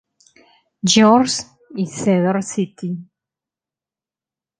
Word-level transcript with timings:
George 0.83 1.43
y 1.75 1.85
Cedar 1.85 2.41
City. 2.41 2.89